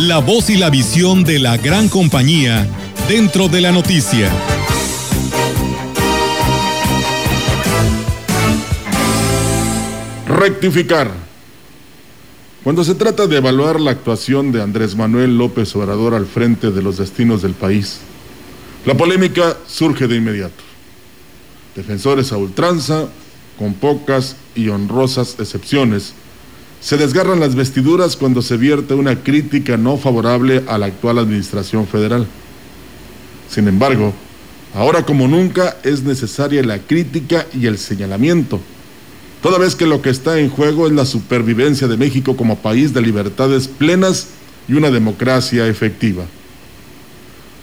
La 0.00 0.18
voz 0.18 0.50
y 0.50 0.56
la 0.56 0.70
visión 0.70 1.24
de 1.24 1.38
la 1.38 1.56
gran 1.56 1.88
compañía 1.88 2.66
dentro 3.08 3.48
de 3.48 3.60
la 3.60 3.72
noticia. 3.72 4.30
Rectificar. 10.26 11.10
Cuando 12.62 12.82
se 12.82 12.94
trata 12.94 13.26
de 13.26 13.36
evaluar 13.36 13.80
la 13.80 13.92
actuación 13.92 14.52
de 14.52 14.62
Andrés 14.62 14.96
Manuel 14.96 15.38
López 15.38 15.74
Obrador 15.76 16.14
al 16.14 16.26
frente 16.26 16.70
de 16.70 16.82
los 16.82 16.98
destinos 16.98 17.42
del 17.42 17.54
país, 17.54 18.00
la 18.84 18.96
polémica 18.96 19.56
surge 19.66 20.06
de 20.06 20.16
inmediato. 20.16 20.64
Defensores 21.74 22.32
a 22.32 22.36
ultranza, 22.36 23.08
con 23.58 23.74
pocas 23.74 24.36
y 24.54 24.68
honrosas 24.68 25.36
excepciones, 25.38 26.14
se 26.86 26.96
desgarran 26.96 27.40
las 27.40 27.56
vestiduras 27.56 28.14
cuando 28.14 28.42
se 28.42 28.56
vierte 28.56 28.94
una 28.94 29.24
crítica 29.24 29.76
no 29.76 29.96
favorable 29.96 30.62
a 30.68 30.78
la 30.78 30.86
actual 30.86 31.18
administración 31.18 31.84
federal. 31.84 32.28
Sin 33.50 33.66
embargo, 33.66 34.14
ahora 34.72 35.02
como 35.02 35.26
nunca 35.26 35.78
es 35.82 36.04
necesaria 36.04 36.62
la 36.62 36.78
crítica 36.78 37.44
y 37.52 37.66
el 37.66 37.78
señalamiento, 37.78 38.60
toda 39.42 39.58
vez 39.58 39.74
que 39.74 39.84
lo 39.84 40.00
que 40.00 40.10
está 40.10 40.38
en 40.38 40.48
juego 40.48 40.86
es 40.86 40.92
la 40.92 41.06
supervivencia 41.06 41.88
de 41.88 41.96
México 41.96 42.36
como 42.36 42.58
país 42.58 42.94
de 42.94 43.02
libertades 43.02 43.66
plenas 43.66 44.28
y 44.68 44.74
una 44.74 44.92
democracia 44.92 45.66
efectiva. 45.66 46.24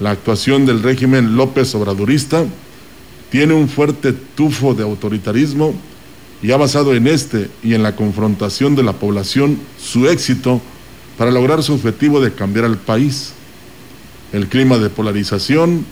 La 0.00 0.10
actuación 0.10 0.66
del 0.66 0.82
régimen 0.82 1.36
López 1.36 1.72
Obradorista 1.76 2.44
tiene 3.30 3.54
un 3.54 3.68
fuerte 3.68 4.12
tufo 4.12 4.74
de 4.74 4.82
autoritarismo 4.82 5.72
y 6.42 6.52
ha 6.52 6.56
basado 6.56 6.94
en 6.94 7.06
este 7.06 7.48
y 7.62 7.74
en 7.74 7.82
la 7.82 7.96
confrontación 7.96 8.74
de 8.74 8.82
la 8.82 8.92
población 8.92 9.58
su 9.78 10.08
éxito 10.08 10.60
para 11.16 11.30
lograr 11.30 11.62
su 11.62 11.74
objetivo 11.74 12.20
de 12.20 12.32
cambiar 12.32 12.64
al 12.64 12.78
país. 12.78 13.32
El 14.32 14.48
clima 14.48 14.78
de 14.78 14.90
polarización, 14.90 15.86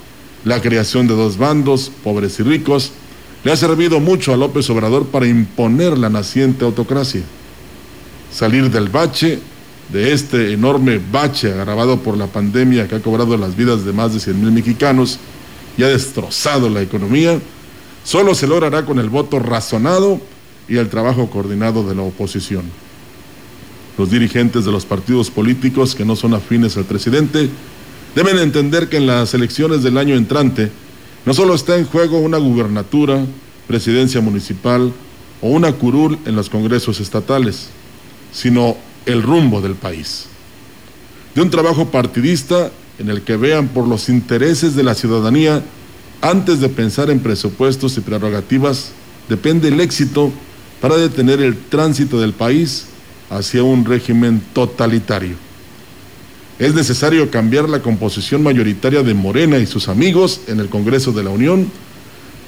la 0.44 0.60
creación 0.60 1.06
de 1.06 1.14
dos 1.14 1.38
bandos, 1.38 1.90
pobres 2.02 2.38
y 2.40 2.42
ricos, 2.42 2.92
le 3.44 3.52
ha 3.52 3.56
servido 3.56 4.00
mucho 4.00 4.32
a 4.32 4.36
López 4.36 4.68
Obrador 4.70 5.06
para 5.06 5.26
imponer 5.26 5.96
la 5.98 6.10
naciente 6.10 6.64
autocracia. 6.64 7.22
Salir 8.32 8.70
del 8.70 8.88
bache, 8.88 9.38
de 9.92 10.12
este 10.12 10.52
enorme 10.52 11.00
bache 11.10 11.52
agravado 11.52 11.98
por 11.98 12.16
la 12.16 12.26
pandemia 12.26 12.88
que 12.88 12.96
ha 12.96 13.02
cobrado 13.02 13.36
las 13.36 13.56
vidas 13.56 13.84
de 13.84 13.92
más 13.92 14.14
de 14.14 14.20
100 14.20 14.40
mil 14.40 14.52
mexicanos 14.52 15.18
y 15.76 15.82
ha 15.82 15.88
destrozado 15.88 16.68
la 16.68 16.82
economía, 16.82 17.38
solo 18.04 18.34
se 18.34 18.46
logrará 18.46 18.84
con 18.84 18.98
el 18.98 19.10
voto 19.10 19.38
razonado 19.38 20.20
y 20.72 20.78
el 20.78 20.88
trabajo 20.88 21.28
coordinado 21.28 21.86
de 21.86 21.94
la 21.94 22.00
oposición. 22.00 22.62
Los 23.98 24.10
dirigentes 24.10 24.64
de 24.64 24.72
los 24.72 24.86
partidos 24.86 25.30
políticos 25.30 25.94
que 25.94 26.06
no 26.06 26.16
son 26.16 26.32
afines 26.32 26.78
al 26.78 26.86
presidente 26.86 27.50
deben 28.14 28.38
entender 28.38 28.88
que 28.88 28.96
en 28.96 29.06
las 29.06 29.34
elecciones 29.34 29.82
del 29.82 29.98
año 29.98 30.14
entrante 30.14 30.70
no 31.26 31.34
solo 31.34 31.54
está 31.54 31.76
en 31.76 31.84
juego 31.84 32.20
una 32.20 32.38
gubernatura, 32.38 33.22
presidencia 33.68 34.22
municipal 34.22 34.94
o 35.42 35.50
una 35.50 35.74
curul 35.74 36.18
en 36.24 36.36
los 36.36 36.48
congresos 36.48 37.00
estatales, 37.00 37.68
sino 38.32 38.74
el 39.04 39.22
rumbo 39.22 39.60
del 39.60 39.74
país. 39.74 40.24
De 41.34 41.42
un 41.42 41.50
trabajo 41.50 41.90
partidista 41.90 42.70
en 42.98 43.10
el 43.10 43.20
que 43.20 43.36
vean 43.36 43.68
por 43.68 43.86
los 43.86 44.08
intereses 44.08 44.74
de 44.74 44.84
la 44.84 44.94
ciudadanía 44.94 45.62
antes 46.22 46.60
de 46.60 46.70
pensar 46.70 47.10
en 47.10 47.20
presupuestos 47.20 47.98
y 47.98 48.00
prerrogativas, 48.00 48.92
depende 49.28 49.68
el 49.68 49.78
éxito 49.80 50.32
para 50.82 50.96
detener 50.96 51.40
el 51.40 51.56
tránsito 51.56 52.20
del 52.20 52.32
país 52.32 52.86
hacia 53.30 53.62
un 53.62 53.84
régimen 53.84 54.42
totalitario. 54.52 55.36
Es 56.58 56.74
necesario 56.74 57.30
cambiar 57.30 57.68
la 57.68 57.80
composición 57.80 58.42
mayoritaria 58.42 59.04
de 59.04 59.14
Morena 59.14 59.58
y 59.58 59.66
sus 59.66 59.88
amigos 59.88 60.40
en 60.48 60.58
el 60.58 60.68
Congreso 60.68 61.12
de 61.12 61.22
la 61.22 61.30
Unión 61.30 61.70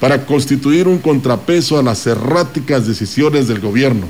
para 0.01 0.25
constituir 0.25 0.89
un 0.89 0.97
contrapeso 0.97 1.79
a 1.79 1.83
las 1.83 2.05
erráticas 2.07 2.85
decisiones 2.85 3.47
del 3.47 3.61
gobierno. 3.61 4.09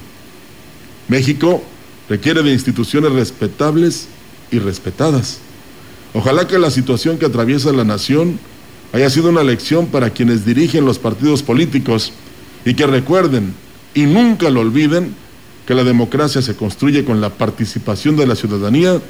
México 1.07 1.63
requiere 2.09 2.41
de 2.41 2.51
instituciones 2.51 3.11
respetables 3.11 4.07
y 4.49 4.57
respetadas. 4.57 5.37
Ojalá 6.15 6.47
que 6.47 6.57
la 6.57 6.71
situación 6.71 7.19
que 7.19 7.27
atraviesa 7.27 7.71
la 7.71 7.83
nación 7.83 8.39
haya 8.91 9.09
sido 9.11 9.29
una 9.29 9.43
lección 9.43 9.85
para 9.85 10.09
quienes 10.09 10.45
dirigen 10.45 10.83
los 10.83 10.97
partidos 10.97 11.43
políticos 11.43 12.11
y 12.65 12.73
que 12.73 12.87
recuerden 12.87 13.53
y 13.95 14.03
nunca 14.03 14.51
lo 14.51 14.59
olviden 14.59 15.15
que 15.65 15.73
la 15.73 15.83
democracia 15.83 16.41
se 16.43 16.55
construye 16.55 17.03
con 17.03 17.21
la 17.21 17.31
participación 17.31 18.15
de 18.15 18.27
la 18.27 18.35
ciudadanía 18.35 19.01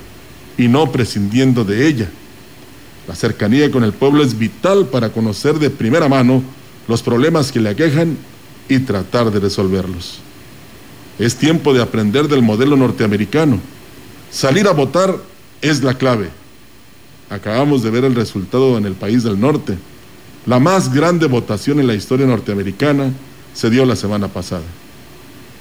y 0.57 0.69
no 0.69 0.91
prescindiendo 0.91 1.65
de 1.65 1.87
ella. 1.87 2.09
La 3.07 3.15
cercanía 3.15 3.69
con 3.71 3.83
el 3.83 3.91
pueblo 3.91 4.23
es 4.23 4.37
vital 4.37 4.87
para 4.87 5.09
conocer 5.09 5.59
de 5.59 5.69
primera 5.69 6.07
mano 6.07 6.41
los 6.87 7.01
problemas 7.01 7.51
que 7.51 7.59
le 7.59 7.69
aquejan 7.69 8.17
y 8.69 8.79
tratar 8.79 9.31
de 9.31 9.39
resolverlos. 9.39 10.19
Es 11.19 11.35
tiempo 11.35 11.73
de 11.73 11.81
aprender 11.81 12.27
del 12.27 12.41
modelo 12.41 12.77
norteamericano. 12.77 13.59
Salir 14.31 14.67
a 14.67 14.71
votar 14.71 15.17
es 15.61 15.83
la 15.83 15.95
clave. 15.95 16.29
Acabamos 17.29 17.83
de 17.83 17.89
ver 17.89 18.05
el 18.05 18.15
resultado 18.15 18.77
en 18.77 18.85
el 18.85 18.93
país 18.93 19.23
del 19.23 19.39
norte. 19.39 19.77
La 20.45 20.59
más 20.59 20.93
grande 20.93 21.25
votación 21.25 21.79
en 21.79 21.87
la 21.87 21.95
historia 21.95 22.27
norteamericana 22.27 23.11
se 23.55 23.69
dio 23.71 23.85
la 23.85 23.95
semana 23.95 24.27
pasada. 24.27 24.63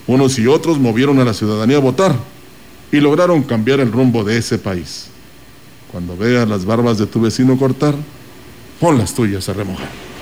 Unos 0.06 0.38
y 0.38 0.46
otros 0.46 0.78
movieron 0.78 1.18
a 1.20 1.24
la 1.24 1.32
ciudadanía 1.32 1.78
a 1.78 1.80
votar 1.80 2.14
y 2.92 2.98
lograron 2.98 3.42
cambiar 3.42 3.80
el 3.80 3.90
rumbo 3.90 4.22
de 4.24 4.36
ese 4.36 4.58
país. 4.58 5.06
Cuando 5.90 6.16
veas 6.16 6.46
las 6.46 6.66
barbas 6.66 6.98
de 6.98 7.06
tu 7.06 7.20
vecino 7.20 7.56
cortar, 7.56 7.94
pon 8.80 8.98
las 8.98 9.14
tuyas 9.14 9.48
a 9.48 9.54
remojar. 9.54 10.13